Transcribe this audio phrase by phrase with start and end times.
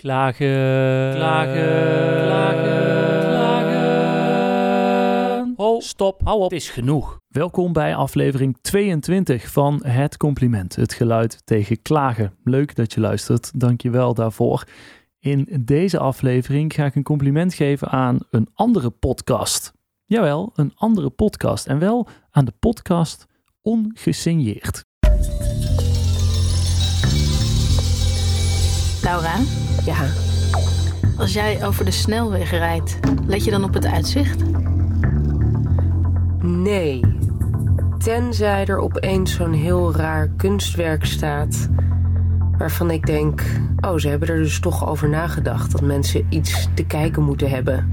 [0.00, 4.72] Klagen, klagen, klagen, klagen.
[5.56, 7.20] Oh, stop, hou op, het is genoeg.
[7.28, 12.34] Welkom bij aflevering 22 van Het Compliment, het geluid tegen klagen.
[12.44, 14.64] Leuk dat je luistert, dank je wel daarvoor.
[15.18, 19.72] In deze aflevering ga ik een compliment geven aan een andere podcast.
[20.04, 21.66] Jawel, een andere podcast.
[21.66, 23.26] En wel aan de podcast
[23.62, 24.84] Ongesigneerd.
[29.02, 29.36] Laura,
[29.90, 30.06] Ja,
[31.16, 34.42] als jij over de snelweg rijdt, let je dan op het uitzicht?
[36.42, 37.00] nee.
[37.98, 41.68] Tenzij er opeens zo'n heel raar kunstwerk staat.
[42.58, 43.42] Waarvan ik denk:
[43.80, 47.92] oh, ze hebben er dus toch over nagedacht dat mensen iets te kijken moeten hebben.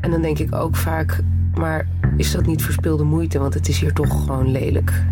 [0.00, 1.20] En dan denk ik ook vaak:
[1.54, 3.38] maar is dat niet verspilde moeite?
[3.38, 5.04] Want het is hier toch gewoon lelijk.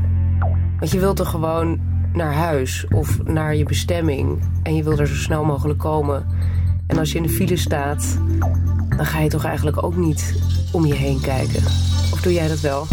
[0.78, 1.80] Want je wilt toch gewoon
[2.18, 4.42] naar huis of naar je bestemming.
[4.62, 6.26] En je wil er zo snel mogelijk komen.
[6.86, 8.18] En als je in de file staat,
[8.96, 10.34] dan ga je toch eigenlijk ook niet
[10.72, 11.62] om je heen kijken.
[12.12, 12.86] Of doe jij dat wel?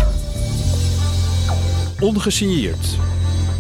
[2.00, 2.98] Ongesigneerd.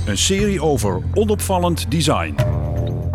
[0.05, 2.35] Een serie over onopvallend design.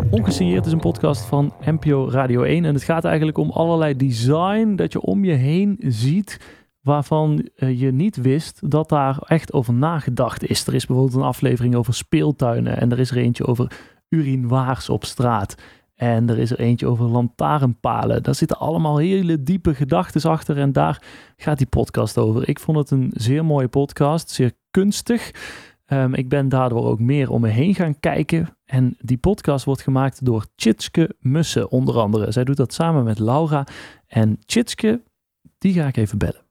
[0.09, 4.75] Ongesigneerd is een podcast van NPO Radio 1 en het gaat eigenlijk om allerlei design
[4.75, 6.39] dat je om je heen ziet
[6.81, 10.67] waarvan eh, je niet wist dat daar echt over nagedacht is.
[10.67, 13.71] Er is bijvoorbeeld een aflevering over speeltuinen en er is er eentje over
[14.09, 15.55] urinoirs op straat.
[15.95, 18.23] En er is er eentje over lantaarnpalen.
[18.23, 21.03] Daar zitten allemaal hele diepe gedachten achter en daar
[21.37, 22.49] gaat die podcast over.
[22.49, 25.31] Ik vond het een zeer mooie podcast, zeer kunstig.
[25.85, 28.57] Ehm, ik ben daardoor ook meer om me heen gaan kijken.
[28.65, 32.31] En die podcast wordt gemaakt door Tjitske Mussen, onder andere.
[32.31, 33.67] Zij doet dat samen met Laura.
[34.07, 35.01] En Tjitske,
[35.57, 36.50] die ga ik even bellen.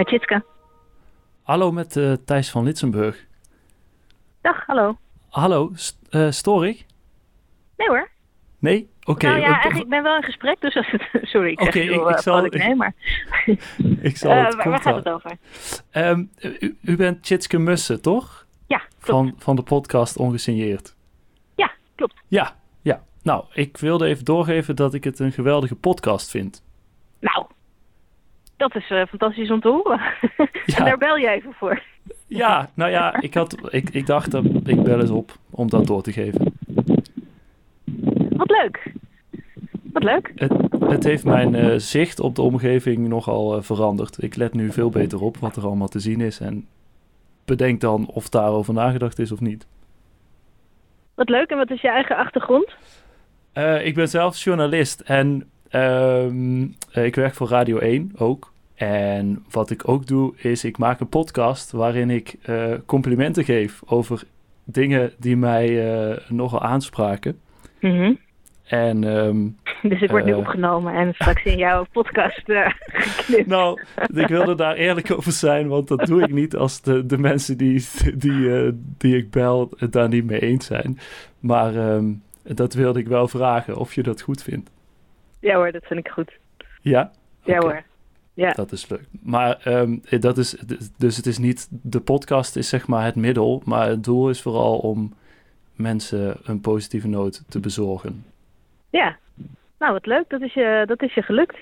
[0.00, 0.44] Met Jitske.
[1.42, 3.26] Hallo met eh, Thijs van Litsenburg.
[4.40, 4.96] Dag, hallo.
[5.28, 6.86] Hallo, st eh, stoor ik?
[7.76, 8.10] Nee hoor.
[8.58, 8.90] Nee?
[9.04, 9.26] Oké.
[9.26, 11.02] nou ja, eh, eigenlijk, ik ben wel in gesprek, dus als het...
[11.32, 12.94] Sorry, ik zeg heel, ik- ik zal- vrolijk nee, maar...
[14.08, 15.36] ik zal het waar, gaat het over?
[15.90, 16.24] Ehm,
[16.60, 18.46] u, u bent Tjitske Mussen, toch?
[18.66, 19.28] Ja, klopt.
[19.28, 20.94] Van, van de podcast Ongesigneerd.
[21.54, 22.14] Ja, klopt.
[22.28, 23.04] Ja, ja.
[23.22, 26.64] Nou, ik wilde even doorgeven dat ik het een geweldige podcast vind.
[27.18, 27.46] Nou,
[28.60, 30.00] dat is eh, fantastisch om te horen.
[30.66, 30.76] Ja.
[30.76, 31.82] en daar bel je even voor.
[32.26, 35.86] Ja, nou ja, ik, had, ik, ik dacht dat ik bel eens op om dat
[35.86, 36.52] door te geven.
[38.28, 38.92] Wat leuk.
[39.92, 40.32] Wat leuk.
[40.34, 44.22] Het, het heeft mijn eh, zicht op de omgeving nogal eh, veranderd.
[44.22, 46.66] Ik let nu veel beter op wat er allemaal te zien is en
[47.44, 49.66] bedenk dan of daarover nagedacht is of niet.
[51.14, 51.50] Wat leuk.
[51.50, 52.74] En wat is je eigen achtergrond?
[53.82, 58.49] Ik ben zelf journalist en ehm, eh, ik werk voor Radio 1 ook.
[58.80, 63.80] En wat ik ook doe is ik maak een podcast waarin ik eh, complimenten geef
[63.86, 64.22] over
[64.64, 67.40] dingen die mij eh, nogal aanspraken.
[67.80, 68.12] Mhm.
[68.64, 69.48] En ehm,
[69.90, 70.38] Dus het wordt nu Eh.
[70.38, 72.42] opgenomen en straks in jouw podcast
[72.84, 73.46] geknipt.
[73.46, 73.80] Nou,
[74.14, 77.56] ik wilde daar eerlijk over zijn, want dat doe ik niet als de, de mensen
[77.56, 80.98] die, die, die ik bel het daar niet mee eens zijn.
[81.40, 84.70] Maar ehm, dat wilde ik wel vragen of je dat goed vindt.
[85.40, 86.32] Ja hoor, dat vind ik goed.
[86.80, 87.10] Ja?
[87.44, 87.82] Ja hoor.
[88.34, 88.50] Ja.
[88.52, 89.04] Dat is leuk.
[89.22, 90.56] Maar ehm, dat is,
[90.96, 94.42] dus het is niet, de podcast is zeg maar het middel, maar het doel is
[94.42, 95.14] vooral om
[95.74, 98.24] mensen een positieve noot te bezorgen.
[98.90, 99.16] Ja.
[99.78, 100.24] Nou, wat leuk.
[100.28, 101.56] Dat is je, dat is je gelukt.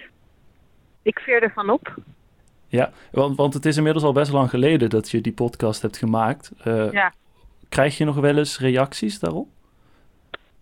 [1.02, 1.94] Ik veer ervan op.
[2.66, 5.96] Ja, want, want het is inmiddels al best lang geleden dat je die podcast hebt
[5.96, 6.50] gemaakt.
[6.64, 7.12] Eh, Ja.
[7.68, 9.48] Krijg je nog wel eens reacties daarop?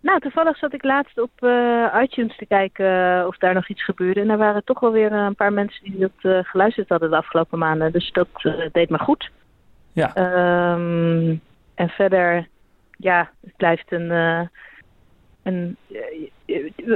[0.01, 3.85] Nou, toevallig zat ik laatst op eh, iTunes te kijken eh, of daar nog iets
[3.85, 4.21] gebeurde.
[4.21, 7.17] En er waren toch wel weer eh, een paar mensen die dat geluisterd hadden de
[7.17, 7.93] afgelopen maanden.
[7.93, 8.29] Dus dat
[8.73, 9.31] deed me goed.
[9.93, 10.15] Ja.
[10.15, 11.37] Ehm,
[11.75, 12.49] en verder,
[12.99, 14.11] ja, het blijft een...
[15.43, 15.77] een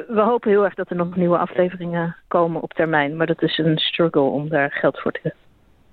[0.09, 3.17] we hopen heel erg dat er nog nieuwe afleveringen komen op termijn.
[3.17, 5.33] Maar dat is een struggle om daar geld voor te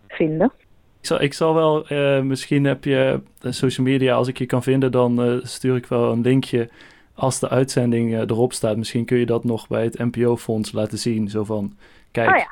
[0.08, 0.52] vinden.
[1.00, 1.86] Ik zal, ik zal wel,
[2.24, 6.22] misschien heb je social media, als ik je kan vinden, dan stuur ik wel een
[6.22, 6.70] linkje
[7.18, 8.78] als de uitzending eh, erop staat.
[8.78, 11.28] Misschien kun je dat nog bij het NPO-fonds laten zien.
[11.30, 11.78] Zo van,
[12.12, 12.48] kijk, Oh ja.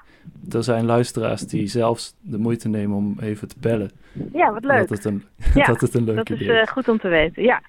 [0.58, 3.92] er zijn luisteraars die zelfs de moeite nemen om even te bellen.
[4.34, 4.78] Ja, wat leuk.
[4.80, 5.24] Dat het een,
[5.54, 6.70] Ja, dat het een leuk Dat is eh, is.
[6.70, 7.44] goed om te weten.
[7.44, 7.62] Ja,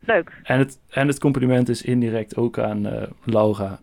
[0.00, 0.32] leuk.
[0.42, 3.78] En, het, en het compliment is indirect ook aan eh, Laura.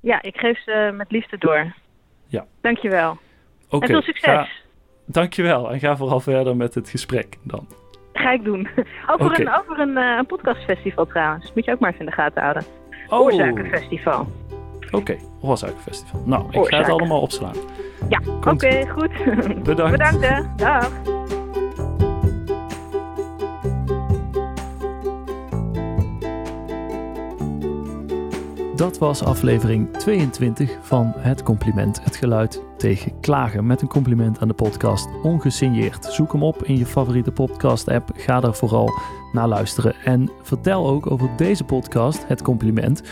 [0.00, 1.74] Ja, ik geef ze met liefde door.
[2.26, 2.46] Ja.
[2.60, 3.18] Dankjewel.
[3.68, 4.24] Oké, en veel succes.
[4.32, 4.48] ga-
[5.06, 5.72] dankjewel.
[5.72, 7.66] En ga vooral verder met het gesprek dan.
[8.14, 8.68] Ga ik doen.
[9.12, 11.52] Over een, over een, eh, een podcastfestival trouwens.
[11.54, 12.64] Moet je ook maar even in de gaten houden.
[13.08, 14.26] Oh, Oorzakenfestival.
[14.90, 16.22] Oké, Oorzakenfestival.
[16.24, 17.54] Nou, ik ga het allemaal opslaan.
[18.08, 18.20] Ja,
[18.52, 19.10] oké, goed.
[19.62, 19.90] Bedankt.
[19.90, 20.42] Bedankt hè.
[20.56, 20.90] Dag.
[28.76, 33.66] Dat was aflevering 22 van Het Compliment, het geluid tegen klagen.
[33.66, 36.04] Met een compliment aan de podcast, ongesigneerd.
[36.04, 38.10] Zoek hem op in je favoriete podcast-app.
[38.14, 38.90] Ga daar vooral
[39.32, 39.94] naar luisteren.
[40.04, 43.02] En vertel ook over deze podcast, Het Compliment,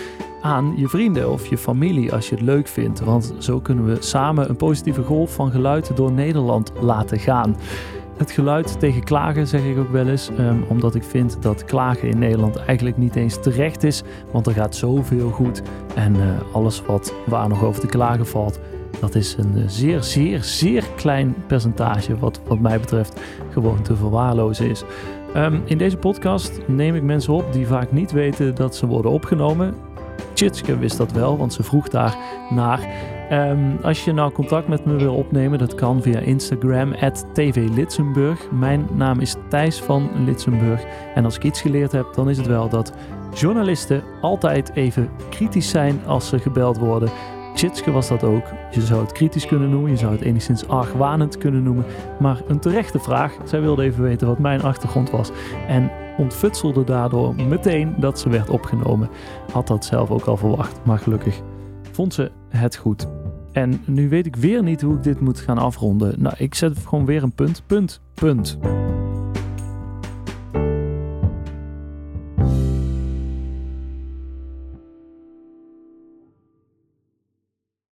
[0.40, 3.00] aan je vrienden of je familie als je het leuk vindt.
[3.00, 7.56] Want zo kunnen we samen een positieve golf van geluid door Nederland laten gaan.
[8.16, 12.08] Het geluid tegen klagen zeg ik ook wel eens, ehm, omdat ik vind dat klagen
[12.08, 15.62] in Nederland eigenlijk niet eens terecht is, want er gaat zoveel goed
[15.94, 16.22] en uh,
[16.52, 18.60] alles wat waar nog over te klagen valt,
[19.00, 23.20] dat is een uh, zeer, zeer, zeer klein percentage wat wat mij betreft
[23.50, 24.84] gewoon te verwaarlozen is.
[25.36, 29.10] Um, in deze podcast neem ik mensen op die vaak niet weten dat ze worden
[29.10, 29.74] opgenomen.
[30.34, 32.16] Chitske wist dat wel, want ze vroeg daar
[32.50, 32.88] naar.
[33.32, 36.94] Um, als je nou contact met me wil opnemen, dat kan via Instagram,
[37.32, 38.50] tvlitsenburg.
[38.50, 40.84] Mijn naam is Thijs van Litsenburg.
[41.14, 42.92] En als ik iets geleerd heb, dan is het wel dat
[43.34, 47.10] journalisten altijd even kritisch zijn als ze gebeld worden.
[47.54, 48.44] Chitske was dat ook.
[48.70, 51.84] Je zou het kritisch kunnen noemen, je zou het enigszins argwanend kunnen noemen.
[52.18, 53.36] Maar een terechte vraag.
[53.44, 55.30] Zij wilde even weten wat mijn achtergrond was.
[55.68, 59.08] En ontfutselde daardoor meteen dat ze werd opgenomen.
[59.52, 61.40] Had dat zelf ook al verwacht, maar gelukkig
[61.92, 63.21] vond ze het goed.
[63.52, 66.14] En nu weet ik weer niet hoe ik dit moet gaan afronden.
[66.18, 68.58] Nou, ik zet gewoon weer een punt, punt, punt.